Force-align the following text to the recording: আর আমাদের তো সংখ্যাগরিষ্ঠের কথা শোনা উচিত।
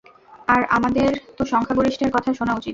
আর 0.47 0.61
আমাদের 0.69 1.09
তো 1.37 1.43
সংখ্যাগরিষ্ঠের 1.45 2.11
কথা 2.11 2.29
শোনা 2.33 2.53
উচিত। 2.53 2.69